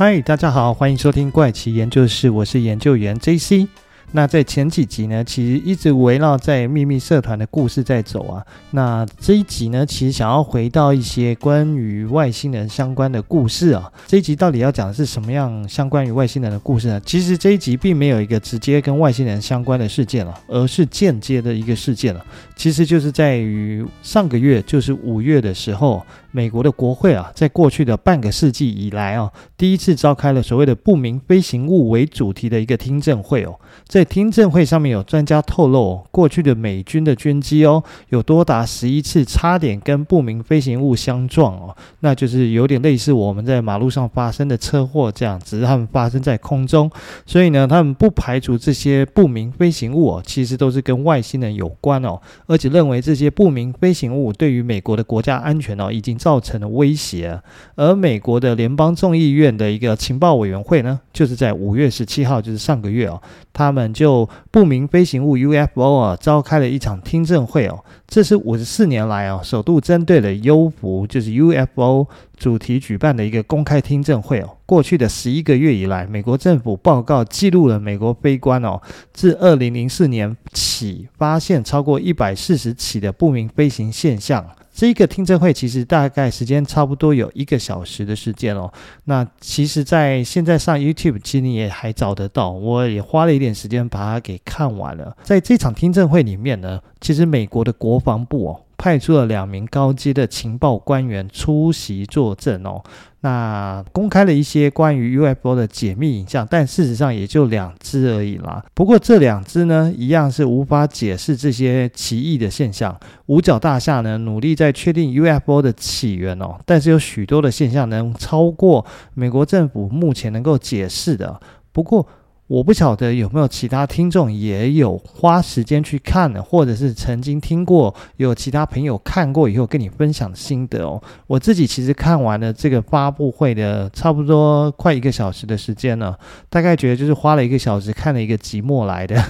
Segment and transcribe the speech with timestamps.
[0.00, 3.68] 嗨，大家好，欢迎收听怪奇研究室，我是研究员 JC。
[4.12, 8.42] 那在前几集呢，其实一直围绕在秘密社团的故事在走啊。
[8.70, 13.92] 那这一集呢，其实想要回到一些关于外星人相关的故事啊。
[14.06, 16.98] 这一集到底要讲的是什么样相关于外星人的故事呢？
[17.04, 22.24] 其实这一集并没有一个直接跟外星人相关的事件了，而是间接的一个事件了。
[22.56, 26.02] 其实就是在于上个月，就是五月的时候。
[26.32, 33.58] 美国的国会啊，在过去的半个世纪以来啊，第一次召开了所谓的不明飞行物为主题的一个听证会哦。
[33.88, 46.88] 在听证会上面，有专家透露，过去的美军的军机哦，有多达十一次差点跟不明飞行物相撞哦，那就是有点类似我们在马路上发生的车祸这样，只是他们发生在空中，
[47.26, 56.19] 所以呢，他们不排除这些不明飞行物哦，其实都是跟外星人有关哦，而且认为这些不明飞行物对于美国的国家安全哦，已经。
[56.20, 57.40] 造成了威胁，
[57.76, 63.18] 而美国的联邦众议院的一个情报委员会呢，就是在五月十七号，就是上个月哦，
[63.54, 74.58] 他们就不明飞行物 UFO 啊，召开了一场听证会哦，这是五十四年来哦，首度针对了幽浮，就是 UFO 主题举办的一个公开听证会哦。
[74.66, 78.78] 过去的十一个月以来，美国政府报告记录了美国飞官哦，
[79.14, 84.44] 自二零零四年起发现超过一百四十起的不明飞行现象。
[84.80, 88.72] 这一个听证会其实大概时间差不多有一个小时的时间哦。
[89.04, 92.50] 那其实，在现在上 YouTube，其实你也还找得到。
[92.50, 95.14] 我也花了一点时间把它给看完了。
[95.22, 98.60] 在这场听证会里面呢，其实美国的国防部哦。
[98.80, 102.82] 派出了两名高阶的情报官员出席作证哦，
[103.20, 108.64] 那公开了一些关于 UFO 的解密影像，但事实上也就两只而已啦。
[108.72, 112.98] 不过这两只呢，一样是无法解释这些奇异的现象。
[113.26, 121.38] 五角大厦呢，努力在确定 UFO 的起源哦，但是有许多的现象能超过美国政府目前能够解释的。
[121.72, 122.06] 不过，
[122.50, 131.00] 我不晓得有没有其他听众也有花时间去看的，或者是曾经听过有其他朋友看过以后跟你分享心得哦。
[131.28, 136.18] 我自己其实看完了这个发布会的差不多快一个小时的时间了，
[136.48, 139.24] 大概觉得就是花了一个小时看了一个寂寞来的，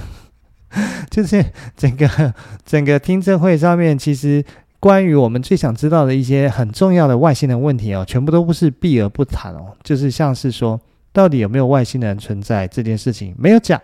[1.10, 1.44] 就是
[1.76, 2.32] 整个
[2.64, 4.42] 整个听证会上面，其实
[4.78, 10.80] 关于我们最想知道的一些很重要的外星人问题哦，全部都不是避而不谈哦，就是像是说。
[11.12, 13.80] 到底有没有外星人存在这件事情没有讲。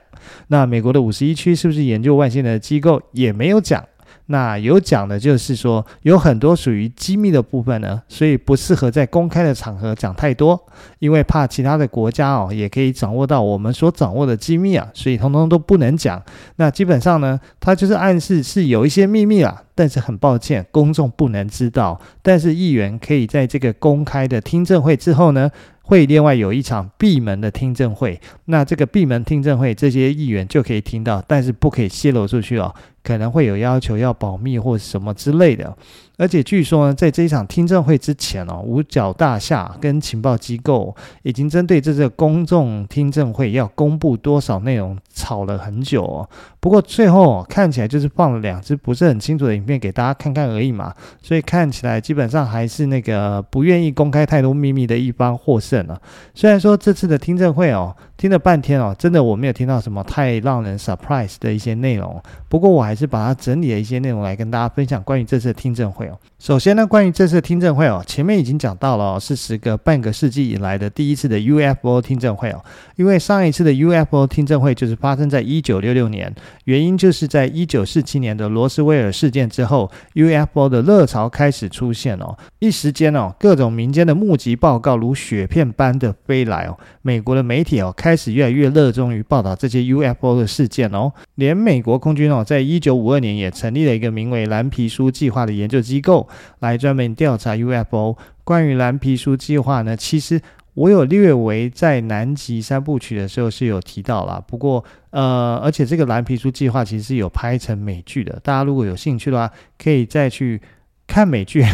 [0.48, 3.84] 那美国的五十一区是不是研究外星人的机构也没有讲。
[4.28, 10.60] 那有讲的就是说有很多属于机密的部分呢，所以不适合在公开的场合讲太多，
[10.98, 16.20] 因为怕其他的国家哦也可以掌握到我们所掌握的机密啊，所以通通都不能讲。
[16.56, 22.00] 那基本上呢，它就是暗示是有一些秘密啊，但是很抱歉，公众不能知道。
[22.20, 25.48] 但是议员可以在这个公开的听证会之后呢，
[25.86, 32.74] 会另外有一场闭门的听证会，那这个闭门听证会，这些议员就可以听到，但是不可以泄露出去哦。
[33.04, 35.76] 可能会有要求要保密或什么之类的，
[36.16, 46.28] 而且据说呢，在这一场听证会之前哦，五角大厦跟情报机构已经针对这次公众听证会要公布多少内容吵了很久哦。
[46.58, 56.00] 不过最后看起来就是放了两支不是很清楚的影片给大家看看而已嘛，所以看起来基本上还是那个不愿意公开太多秘密的一方获胜了。
[56.34, 62.96] 虽然说这次的听证会哦，听了半天哦，真的我没有听到什么太让人 surprise 的一些内容，不过我还。
[62.96, 66.18] 是把它整理了一些内容来跟大家分享关于这次听证会哦。
[66.38, 72.64] 首先呢，关于这次听证会哦，前面已经讲到了哦，是时隔半个世纪以来的第一次的 UFO 听证会哦。
[72.96, 76.34] 因为上一次的 UFO 听证会就是发生在一九六六年，
[76.64, 82.34] 原因就是在一九四七年的罗斯威尔事件之后，UFO 的热潮开始出现哦。
[82.60, 86.78] 一时间哦，各种民间的目击报告如雪片般的飞来哦。
[87.02, 91.12] 美国的媒体哦，开始越来越热衷于报道这些 UFO 的事件哦。
[91.34, 96.28] 连美国空军哦，在一九五二年，也成立了一个名为“蓝皮书计划”的研究机构，
[96.60, 98.16] 来专门调查 UFO。
[98.44, 100.40] 关于蓝皮书计划呢，其实
[100.74, 104.40] 我有略微在南极三部曲的时候是有提到啦。
[104.46, 109.52] 不过，呃，而且这个蓝皮书计划其实是有拍成美剧的，大家如果有兴趣的话，
[109.82, 110.62] 可以再去
[111.08, 111.64] 看美剧。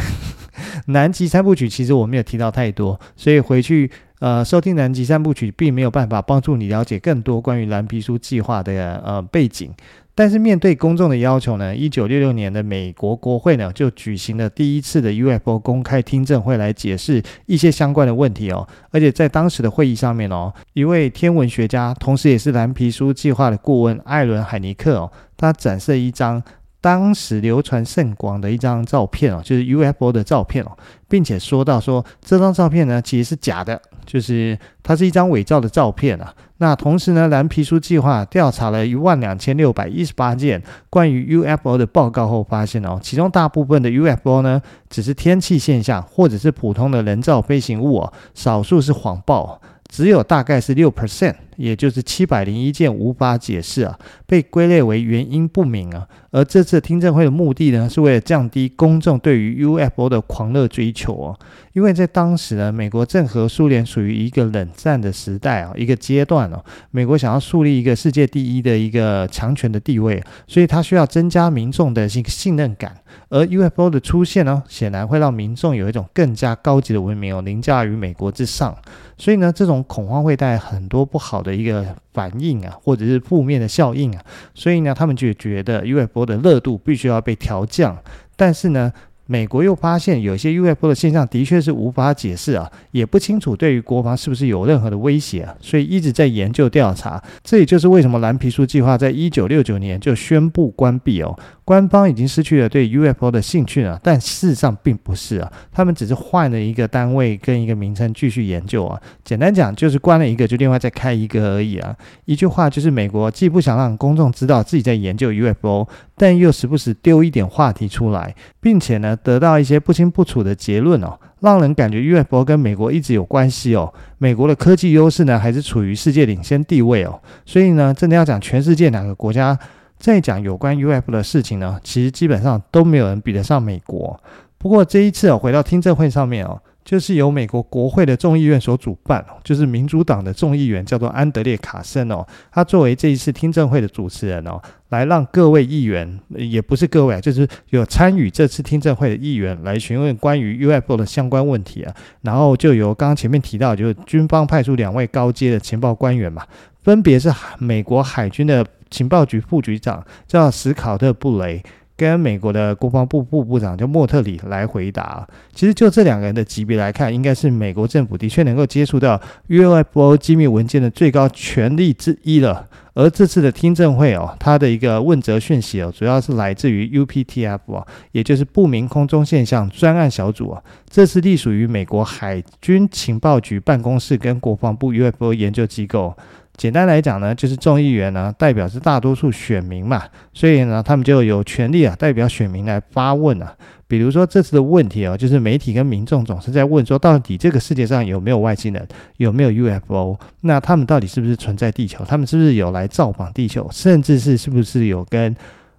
[0.87, 9.73] 南极三部曲其实我没有提到太多，所以回去呃收听南极三部曲，并没有办法帮助你了解更多关于蓝皮书计划的呃背景。
[10.15, 18.69] 但是面对公众的要求呢，一九六六年的美国国会呢就举行了第一次的 UFO 公开听证会来解释一些相关的问题哦。
[18.91, 26.43] 而且在当时的会议上面哦，一位天文学家，同时也是蓝皮书计划的顾问艾伦海尼克哦，他展示了一张
[26.83, 30.77] 当时流传甚广的一张照片哦，就是 UFO 的照片哦，
[31.09, 36.35] 并且说到说这张照片呢其实是假的，就是它是一张伪造的照片啊。
[36.59, 49.61] 那同时呢，蓝皮书计划调查了一万两千六百一十八件关于 UFO 的报告后发现哦，其中大部分的 UFO 呢只是天气现象或者是普通的人造飞行物哦，少数是谎报。
[49.89, 56.07] 只有大概是六 percent，也就是七百零一件无法解释啊，被归类为原因不明啊。
[56.31, 61.39] 而这次听证会的目的呢，是为了降低公众对于 UFO 的狂热追求哦。
[61.75, 66.65] 因为在当时呢，美国正和苏联属于一个冷战的时代啊，一个阶段哦。
[66.91, 72.97] 美国想要树立一个世界第一的一个强权的地位，所以它需要增加民众的信信任感。
[73.29, 78.75] 而 UFO 的出现呢，显然会让民众有一种更加高级的文明哦，凌驾于美国之上。
[79.19, 84.25] 所以呢，这种恐慌会带来很多不好的一个反应啊，或者是负面的效应啊。
[84.55, 87.97] 所以呢，他们就觉得 UFO 的热度必须要被调降。
[88.37, 88.93] 但是呢，
[89.27, 97.23] 美国又发现有些 UFO 的现象的确是无法解释啊，也不清楚对于国防是不是有任何的威胁啊，所以一直在研究调查。
[97.43, 101.39] 这也就是为什么蓝皮书计划在一九六九年就宣布关闭哦。
[101.65, 109.01] 官方已经失去了对 UFO 的兴趣了，但事实上并不是啊，他们只是换了一个单位跟一个名称继续研究啊。
[109.25, 111.97] 简单讲就是关了一个就另外再开一个而已啊。
[112.25, 115.87] 一句话就是美国既不想让公众知道自己在研究 UFO，
[116.23, 123.93] 但又时不时丢一点话题出来，并且呢得到一些不清不楚的结论哦，让人感觉 UFO 跟美国一直有关系哦。
[124.19, 129.59] 美国的科技优势呢还是处于世界领先地位哦，所以呢真的要讲全世界哪个国家。
[129.99, 134.21] 在讲有关 UFO 的事情呢，其实基本上都没有人比得上美国。
[134.59, 151.95] 不过这一次哦，回到听证会上面哦，就是由美国国会的众议院所主办，就是民主党的众议员叫做安德烈卡森哦，他作为这一次听证会的主持人哦，来让各位议员，也不是各位啊，就是有参与这次听证会的议员来询问关于 UFO 的相关问题啊。
[152.23, 156.45] 然后就由刚刚前面提到，就是军方派出两位高阶的情报官员嘛，
[156.83, 158.67] 分别是美国海军的。
[158.93, 161.63] 情报局副局长叫史考特·布雷，
[161.97, 165.27] 跟美国的国防部部部长叫莫特里来回答。
[165.53, 172.69] 其实就这两个人的级别来看，应该是美国政府的确能够接触到 UFO 机密文件的最高权力之一了。
[172.95, 180.63] 而这次的听证会哦，它的一个问责讯息哦，主要是来自于 UPTF 哦，也就是不明空中现象专案小组啊。
[180.91, 186.15] 这是隶属于美国海军情报局办公室跟国防部 UFO 研究机构。
[186.63, 193.53] 简单来讲呢，就是众议员呢代表是大多数选民嘛，所以呢他们就有权利啊代表选民来发问啊。
[193.89, 198.87] 比如说这次的问题哦，就是媒体跟民众总是在问说，到底这个世界上有没有外星人，
[199.17, 200.17] 有没有 UFO？
[200.43, 202.05] 那他们到底是不是存在地球？
[202.05, 203.69] 他们是不是有来造访地球？
[203.73, 205.35] 甚至是是不是有跟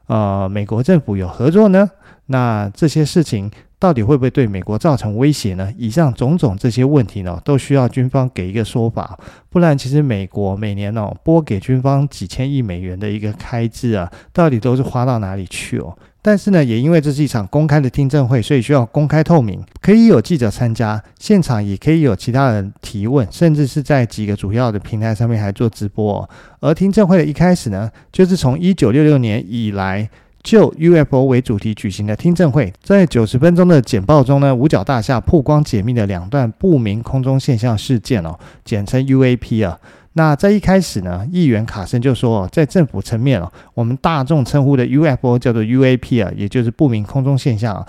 [0.08, 1.90] 呃美国政府有合作呢？
[2.26, 3.50] 那这些事情。
[3.84, 5.70] 到底会不会对美国造成威胁呢？
[5.78, 9.20] 以上种种这些问题呢，都需要军方给一个说法，
[9.50, 15.94] 不然其实美国每年哦拨给军方几千亿美元的一个开支啊，到底都是花到哪里去哦？
[16.22, 26.30] 但是呢，也因为这是一场公开的听证会，所以需要公开透明，可以有记者参加，现场也可以有其他人提问，甚至是在几个主要的平台上面还做直播。
[26.62, 30.10] 而听证会的一开始呢，就是从一九六六年以来。
[30.44, 39.80] 就 UFO 为主题举行的听证会，在九十分钟的简报中呢，五角大厦曝光解密的两段不明空中现象事件哦，简称 UAP 啊。
[40.16, 47.84] 那在一开始呢，议员卡森就说，在政府层面哦，我们大众称呼的 UFO 叫做 UAP 啊，也就是不明空中现象。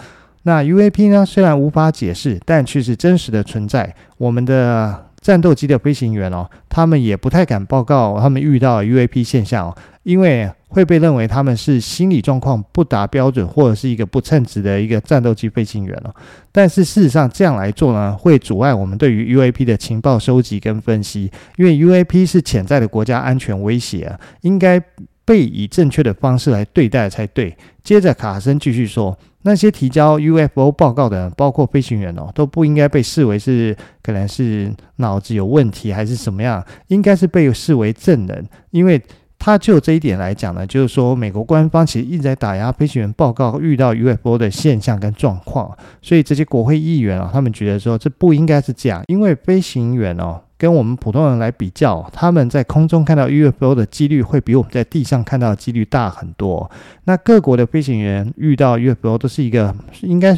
[0.45, 3.95] 那 UAP 呢，虽然无法解释，但却是真实的存在。
[4.17, 10.49] 我们的战斗机的飞行员哦，他们也不太敢报告他们遇到 UAP 现象哦，因为。
[10.75, 16.13] 会被认为他们是心理状况不达标准，或者是一个不称职的一个战斗机飞行员哦。
[16.51, 24.83] 但是事实上，这样来做呢，会阻碍我们对于 UAP 的情报收集跟分析，因为 UAP 是潜在的国家安全威胁啊，应该
[25.25, 27.57] 被以正确的方式来对待才对。
[27.83, 39.03] 接着，卡森继续说，那些提交 UFO 报告的人，包括飞行员哦，都不应该被视为是可能是脑子有问题还是什么样，应该是被视为证人，因为。
[39.37, 56.71] 他就这一点来讲呢，就是说美国官方其实一直在打压飞行员报告遇到 UFO 的现象跟状况，所以这些国会议员啊，他们觉得说这不应该是这样，因为飞行员哦跟我们普通人来比较，他们在空中看到 UFO 的几率会比我们在地上看到的几率大很多。
[57.05, 60.35] 那各国的飞行员遇到 UFO 都是一个应该。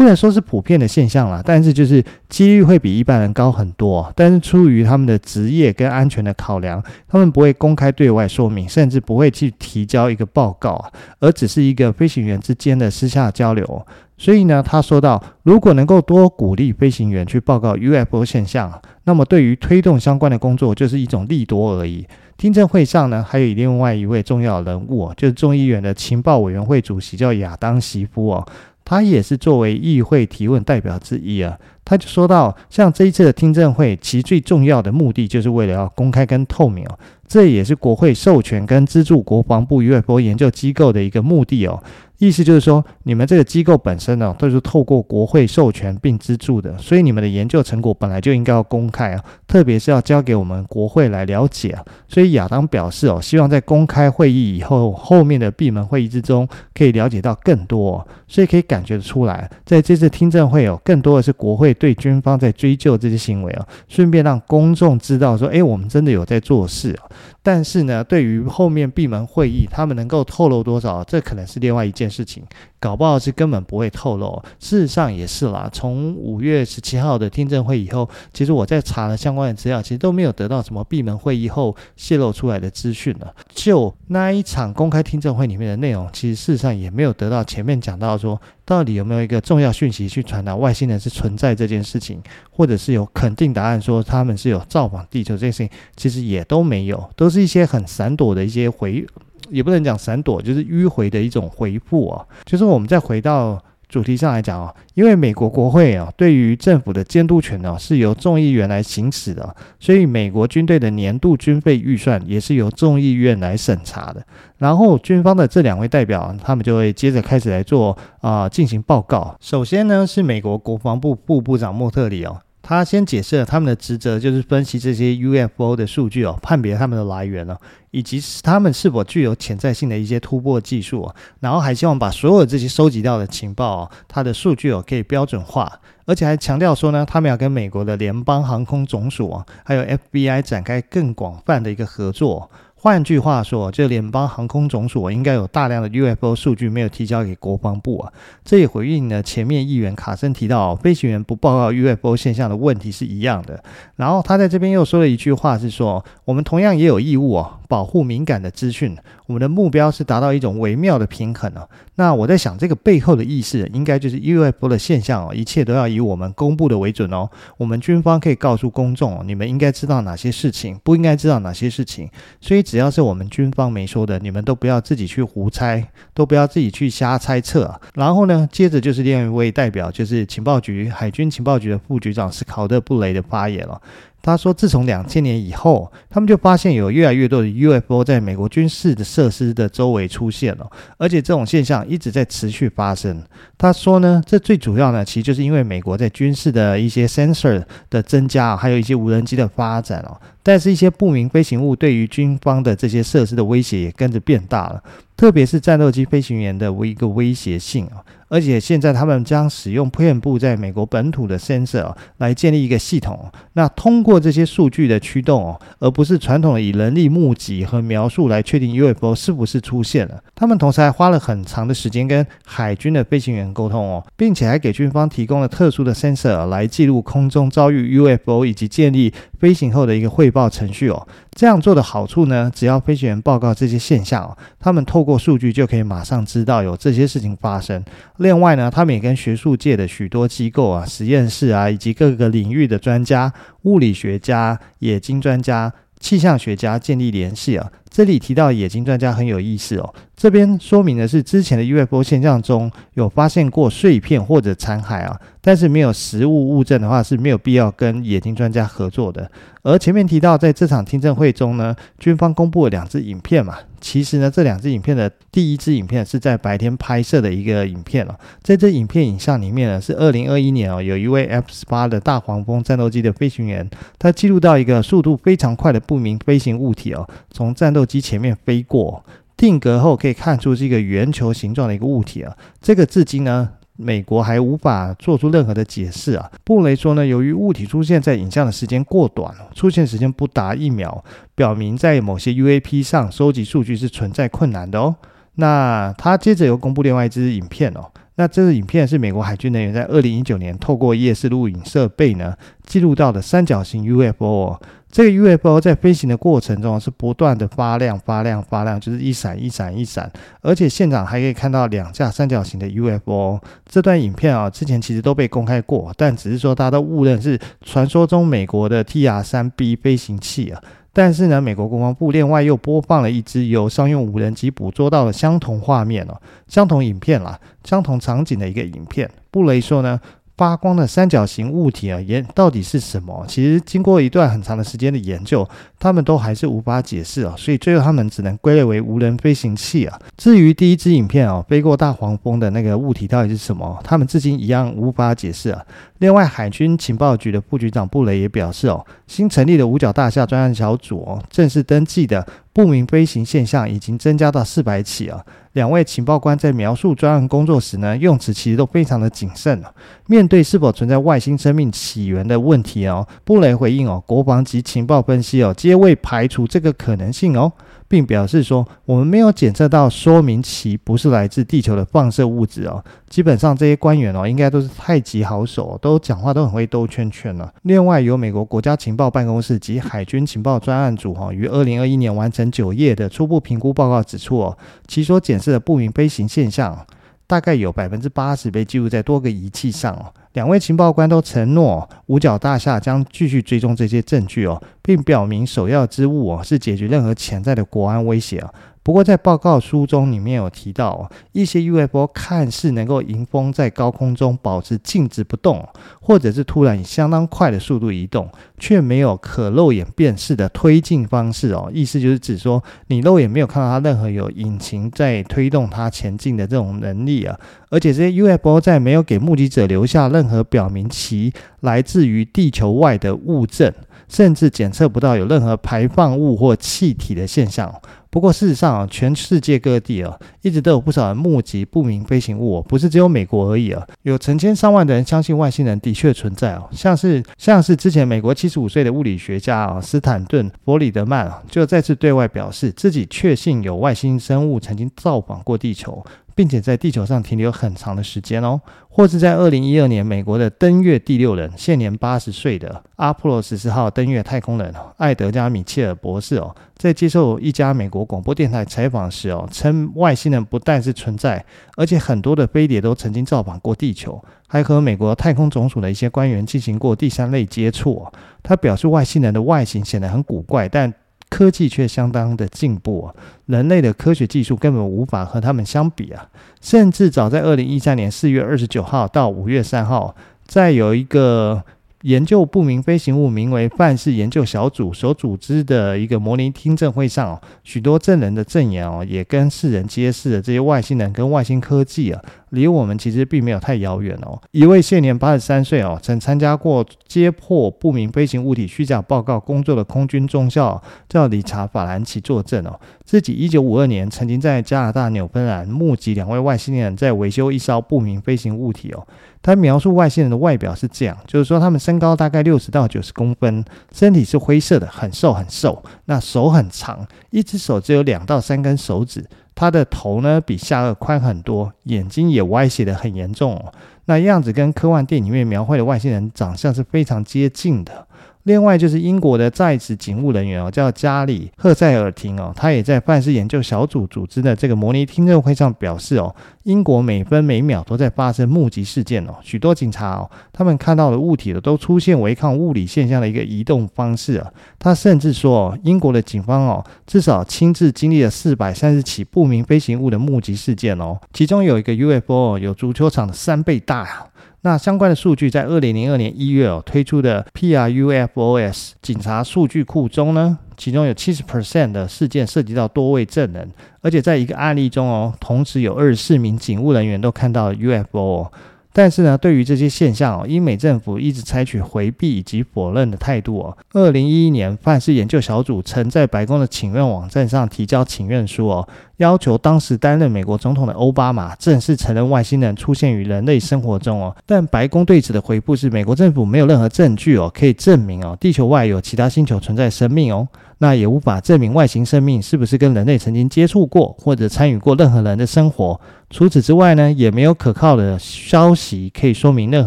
[0.00, 4.10] 不能说是普遍的现象啦，但是就是几率会比一般人高很多。
[4.16, 13.86] 但是出于他们的职业跟安全的考量，他们不会公开对外说明，甚至不会去提交一个报告，而只是一个飞行员之间的私下交流。
[14.16, 22.06] 所以呢，他说到，如果能够多鼓励飞行员去报告 UFO 现象，那么对于推动相关的工作就是一种利多而已。
[22.38, 28.46] 听证会上呢，还有另外一位重要人物，就是众议院的情报委员会主席，叫亚当·席夫哦。
[28.90, 41.80] 他也是作为议会提问代表之一啊，他就说到，像这一次的听证会，其最重要的目的就是为了要公开跟透明哦，这也是国会授权跟资助国防部 UFO 研究机构的一个目的哦。
[42.20, 51.82] 意思就是说，你们这个机构本身呢，都是透过国会授权并资助的，所以你们的研究成果本来就应该要公开啊，特别是要交给我们国会来了解啊。
[52.06, 58.06] 所以亚当表示哦，希望在公开会议以后，后面的闭门会议之中，可以了解到更多。
[58.28, 67.08] 所以可以感觉得出来，在这次听证会哦，更多的是国会对军方在追究这些行为啊，顺便让公众知道说，诶，我们真的有在做事啊。
[67.42, 72.42] 但是呢，对于后面闭门会议，他们能够透露多少，这可能是另外一件事情。
[72.78, 74.42] 搞不好是根本不会透露。
[74.58, 83.34] 事实上也是啦，从五月十七号的听证会以后，其实我在查了相关的资料，其实都没有得到什么闭门会议后泄露出来的资讯了。
[83.54, 92.22] 就那一场公开听证会里面的内容，其实事实上也没有得到前面讲到说，到底有没有一个重要讯息去传达外星人是存在这件事情，
[92.52, 99.04] 或者是有肯定答案说他们是有造访地球这件事情，其实也都没有，都是一些很闪躲的一些回。
[99.48, 102.24] 也不能讲闪躲，就是迂回的一种回复啊。
[102.44, 103.60] 就是我们再回到
[103.90, 114.24] 主题上来讲啊，因为美国国会啊，对于政府的监督权呢，是由众议院来行使的，所以美国军队的年度军费预算也是由众议院来审查的。
[114.58, 119.36] 然后军方的这两位代表，他们就会接着开始来做啊，进行报告。
[119.40, 122.38] 首先呢，是美国国防部副部长莫特里哦。
[122.62, 127.58] 他先解释了他们的职责，就是分析这些 UFO 的数据哦，判别他们的来源了，
[127.90, 131.14] 以及他们是否具有潜在性的一些突破技术哦。
[131.40, 142.50] 然后还希望把所有这些收集到的情报哦，它的数据哦可以标准化，而且还强调说呢，他们要跟美国的联邦航空总署啊，还有 FBI 展开更广泛的一个合作。
[142.82, 148.10] 换句话说，这联邦航空总署应该有大量的 UFO 数据没有提交给国防部啊。
[148.42, 153.62] 这也回应了前面议员卡森提到飞行员不报告 UFO 现象的问题是一样的。
[153.96, 158.96] 然后他在这边又说了一句话，是说我们同样也有义务哦，保护敏感的资讯。
[159.26, 161.68] 我们的目标是达到一种微妙的平衡啊。
[161.96, 167.28] 那我在想，这个背后的意思应该就是 UFO 的现象哦，一切都要以我们公布的为准哦。
[167.58, 172.08] 我们军方可以告诉公众，你们应该知道哪些事情，不应该知道哪些事情。
[172.40, 172.64] 所以。
[172.70, 175.84] 只要是我们军方没说的，你们都不要自己去胡猜，
[176.14, 177.80] 都不要自己去瞎猜测。
[177.94, 183.82] 然后呢，接着就是另一位代表，就是情报局海军情报局的副局长斯考特布雷的发言了。
[184.22, 193.20] 他说，自从两千年以后，他们就发现有越来越多的 UFO 在美国军事的设施的周围出现了，而且这种现象一直在持续发生。
[193.58, 200.20] 他说呢，这最主要呢，其实就是因为美国在军事的一些 sensor 的增加，还有一些无人机的发展哦。
[200.42, 204.82] 但是，一些不明飞行物对于军方的这些设施的威胁也跟着变大了，
[205.16, 208.02] 特别是战斗机飞行员的一个威胁性啊。
[208.30, 220.22] 而且现在他们将使用遍布在美国本土的 sensor 来建立一个系统，那通过这些数据的驱动哦，而不是传统的以人力目击和描述来确定 UFO 是不是出现了。
[220.36, 231.08] 他们同时还花了很长的时间跟海军的飞行员沟通哦，并且还给军方提供了特殊的 sensor 来记录空中遭遇 UFO 以及建立飞行后的一个汇报程序哦。
[231.32, 237.82] 这样做的好处呢，只要飞行员报告这些现象哦，他们透过数据就可以马上知道有这些事情发生。
[238.18, 243.32] 另外呢，他们也跟学术界的许多机构啊、实验室啊，以及各个领域的专家、
[243.62, 247.70] 物理学家、冶金专家、气象学家建立联系啊。
[247.88, 249.94] 这里提到冶金专家很有意思哦。
[250.20, 259.30] 这边说明的是，之前的 UFO 现象中有发现过碎片或者残骸啊，但是没有实物物证的话是没有必要跟冶金专家合作的。
[259.62, 263.56] 而前面提到，在这场听证会中呢，军方公布了两支影片嘛。
[263.80, 268.14] 其实呢，这两支影片的第一支影片是在白天拍摄的一个影片哦。
[268.42, 273.66] 在这影片影像里面呢，是二零二一年哦，有一位 F 十八的大黄蜂战斗机的飞行员，
[273.98, 279.02] 他记录到一个速度非常快的不明飞行物体哦，从战斗机前面飞过。
[279.40, 286.30] 定格后可以看出是一个圆球形状的一个物体啊，这个至今呢，美国还无法做出任何的解释啊。
[286.44, 291.02] 布雷说呢，由于物体出现在影像的时间过短，出现时间不达一秒，
[291.34, 294.94] 表明在某些 UAP 上收集数据是存在困难的哦。
[295.36, 297.90] 那他接着又公布另外一支影片哦。
[298.16, 302.34] 那这个影片是美国海军人员在二零一九年透过夜视录影设备呢
[302.66, 304.60] 记录到的三角形 UFO。
[304.90, 313.38] 这个 UFO 在飞行的过程中是不断的发亮、发亮、发亮，就是一闪一闪一闪，而且现场还可以看到两架三角形的 UFO。
[313.64, 320.60] 这段影片啊，之前其实都被公开过，但只是说大家都误认是传说中美国的 TR-3B 飞行器啊。
[320.92, 329.08] 但是呢，美国国防部另外又播放了一支由商用无人机捕捉到的相同画面哦，相同影片啦，相同场景的一个影片。
[329.30, 330.00] 布雷说呢。
[330.40, 333.26] 发光的三角形物体啊，也到底是什么？
[333.28, 335.46] 其实经过一段很长的时间的研究，
[335.78, 340.00] 他们都还是无法解释啊，所以最后他们只能归类为无人飞行器啊。
[340.16, 343.78] 至于第一支影片啊，飞过大黄蜂的那个物体到底是什么？
[343.84, 345.62] 他们至今一样无法解释啊。
[345.98, 355.24] 另外，海军情报局的副局长布雷也表示哦，新成立的五角大厦专案小组哦，正式登记的不明飞行现象已经增加到四百起啊。
[355.52, 359.72] 两位情报官在描述专案工作时呢，用词其实都非常的谨慎啊。
[360.06, 367.52] 面对是否存在外星生命起源的问题哦，布雷回应哦，国防及情报分析哦，皆未排除这个可能性哦。
[367.90, 372.84] 并表示说，我们没有检测到说明其不是来自地球的放射物质哦。
[373.08, 377.52] 基本上这些官员哦，应该都是太极好手，都讲话都很会兜圈圈了。
[377.62, 384.56] 另外，由美国国家情报办公室及海军情报专案组哈，于二零二一年完成九页的初步评估报告指出哦，
[384.86, 386.86] 其所检测的不明飞行现象，
[387.26, 390.14] 大概有百分之八十被记录在多个仪器上哦。
[390.32, 398.52] 两位情报官都承诺，五角大厦将继续追踪这些证据哦，并表明首要之务哦是解决任何潜在的国安威胁啊。
[398.82, 405.68] 不过，在报告书中里面有提到，一些 UFO 看似能够迎风在高空中保持静止不动，
[406.00, 411.70] 或者是突然以相当快的速度移动，却没有可肉眼辨识的推进方式哦。
[411.72, 417.38] 意思就是指说，你肉眼没有看到它任何有引擎在推动它前进的这种能力啊。
[417.68, 423.72] 而且这些 UFO 在没有给目击者留下任何表明其来自于地球外的物证，
[424.08, 427.72] 甚至检测不到有任何排放物或气体的现象。
[428.10, 433.86] 不过，事实上啊，全世界各地啊，一直都有不少人目击不明飞行物，不是只有美国而已啊。
[434.02, 446.04] 有成千上万的人相信外星人的确存在哦，像是像是之前美国七十五岁的物理学家啊，斯坦顿·弗里德曼啊，就再次对外表示自己确信有外星生物曾经造访过地球。
[446.40, 461.44] 并且在地球上停留很长的时间哦，或是在二零一二年，美国的登月第六人，现年八十岁的阿波罗十四号登月太空人艾德加·米切尔博士哦，在接受一家美国广播电台采访时哦，称外星人不但是存在，
[461.76, 468.06] 而且很多的飞碟都曾经造访过地球，还和美国太空总署的一些官员进行过第三类接触。
[468.42, 470.90] 他表示，外星人的外形显得很古怪，但
[471.30, 473.14] 科技却相当的进步啊！
[473.46, 476.28] 人类的科学技术根本无法和他们相比啊！
[476.60, 480.14] 甚至早在二零一三年四月二十九号到五月三号，
[480.46, 481.64] 在有一个。
[482.02, 494.40] 研究不明飞行物名为“范式研究小组”所组织的一个模拟听证会上，许多证人的证言哦，也跟世人揭示了这些外星人跟外星科技啊，离我们其实并没有太遥远哦。
[494.52, 509.06] 一位现年八十三岁哦，曾参加过揭破不明飞行物体虚假报告工作的空军中校叫理查·法兰奇作证哦，自己一九五二年曾经在加拿大纽芬兰目击两位外星人在维修一艘不明飞行物体哦。
[509.42, 519.24] 他描述外星人的外表是这样，就是说他们身高大概六十到九十公分，身体是灰色的，很瘦很瘦，那手很长，一只手只有两到三根手指，
[519.54, 523.72] 他的头呢比下颚宽很多，眼睛也歪斜的很严重哦，
[524.04, 528.06] 那样子跟科幻电影里面描绘的外星人长相是非常接近的。
[528.44, 544.50] 另外就是英国的在职警务人员哦，叫加里赫塞尔廷哦，他也在范式研究小组组织的这个模拟听证会上表示哦，英国每分每秒都在发生目击事件哦，许多警察哦，他们看到的物体的都出现违抗物理现象的一个移动方式啊。
[544.78, 554.26] 他甚至说哦，英国的警方哦，至少亲自经历了四百三十起不明飞行物的目击事件哦，其中有一个 UFO 有足球场的三倍大啊。
[554.62, 563.70] 那相关的数据在二零零二年一月哦推出的 PRUFOS 警察数据库中呢，其中有七十 percent 的事件涉及到多位证人，
[564.02, 568.52] 而且在一个案例中哦，同时有二十四名警务人员都看到 UFO。
[568.92, 573.76] 但是呢，对于这些现象哦，英美政府一直采取回避以及否认的态度哦。
[573.92, 584.34] 二零一一年，范氏研究小组曾在白宫的请愿网站上提交请愿书哦，要求当时担任美国总统的欧巴马正式承认外星人出现于人类生活中哦。
[584.44, 590.48] 但白宫对此的回复是，美国政府没有任何证据哦，可以证明哦，地球外有其他星球存在生命哦。
[590.82, 596.00] 那也无法证明外星生命是不是跟人类曾经接触过或者参与过任何人的生活。
[596.30, 599.86] 除此之外呢，也没有可靠的消息可以说明任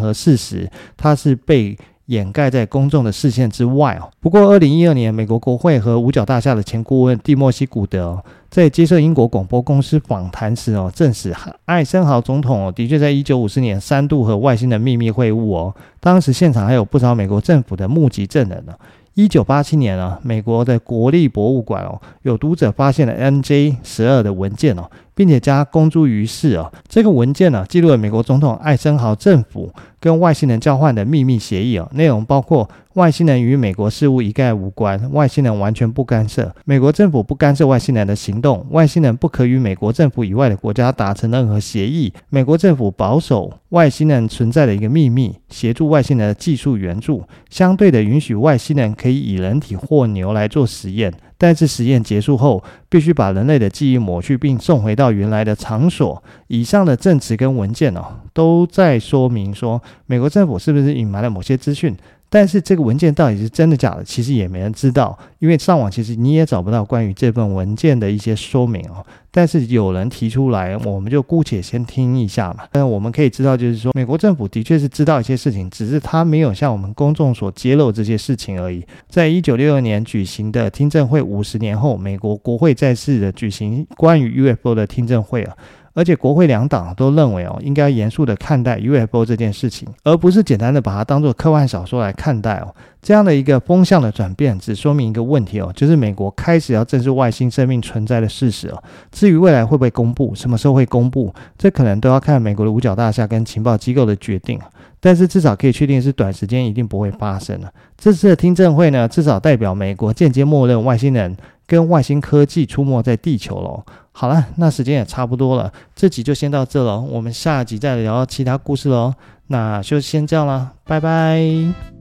[0.00, 1.76] 何事实，它是被
[2.06, 4.08] 掩盖在公众的视线之外哦。
[4.20, 15.74] 不过，二零一二年，美国国会和五角大厦的前顾问蒂莫西·古德，在接受英国广播公司访谈时哦，证实艾森豪总统哦，的确在一九五四年三度和外星人秘密会晤哦。
[15.98, 18.74] 当时现场还有不少美国政府的目击证人呢。
[19.14, 24.90] 一九八七年啊，美国的国立博物馆哦，有读者发现了 NJ 十二的文件哦。
[25.14, 26.70] 并且将公诸于世啊。
[26.88, 31.88] 这个文件呢、啊，记录了美国总统艾森豪政府跟外星人交换的秘密协议啊。
[31.92, 51.12] 内容包括外星人与美国事务一概无关，外星人完全不干涉，美国政府不干涉外星人的行动，外星人不可与美国政府以外的国家达成任何协议，美国政府保守外星人存在的一个秘密，协助外星人的技术援助，相对的允许外星人可以以人体或牛来做实验。
[51.44, 56.24] 再次实验结束后，必须把人类的记忆抹去，并送回到原来的场所。
[56.46, 58.02] 以上的证词跟文件哦，
[58.32, 61.94] 都在说明说，美国政府是不是隐瞒了某些资讯。
[62.34, 69.06] 但是这个文件到底是真的假的，其实也没人知道，因为上网其实你也找不到关于这份文件的一些说明哦。
[69.30, 72.64] 但是有人提出来，我们就姑且先听一下嘛。
[72.72, 78.84] 但我们可以知道，就是说美国政府的确是知道一些事情，只是他没有向我们公众所揭露这些事情而已。
[79.08, 85.56] 在一九六二年举行的听证会，五十年后，美国国会再次的举行关于 UFO 的听证会啊。
[85.94, 92.74] 而且国会两党都认为哦，应该严肃地看待 UFO 这件事情，而不是简单的把它当作科幻小说来看待哦。
[93.00, 98.82] 这样的一个风向的转变，只说明一个问题哦，就是美国开始要正视外星生命存在的事实哦。
[99.12, 104.58] 至于未来会不会公布，什么时候会公布，这可能都要看美国的五角大厦跟情报机构的决定。
[105.00, 107.70] 但是至少可以确定是短时间一定不会发生了。
[107.98, 113.84] 这次的听证会呢，至少代表美国间接默认外星人跟外星科技出没在地球喽。
[114.12, 119.14] 好了，那时间也差不多了，这集就先到这了，我们下集再聊其他故事喽。
[119.48, 121.93] 那就先这样了，拜拜。